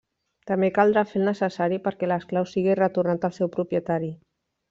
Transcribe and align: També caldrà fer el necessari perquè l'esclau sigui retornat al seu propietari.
També 0.51 0.69
caldrà 0.77 1.03
fer 1.09 1.19
el 1.19 1.27
necessari 1.29 1.77
perquè 1.89 2.09
l'esclau 2.09 2.49
sigui 2.53 2.77
retornat 2.81 3.27
al 3.29 3.37
seu 3.39 3.53
propietari. 3.59 4.13